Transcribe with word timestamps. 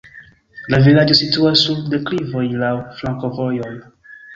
La 0.75 0.79
vilaĝo 0.87 1.19
situas 1.21 1.67
sur 1.67 1.85
deklivoj, 1.95 2.45
laŭ 2.67 2.75
flankovojoj. 3.01 3.75